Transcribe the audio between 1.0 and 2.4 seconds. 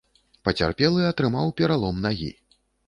атрымаў пералом нагі.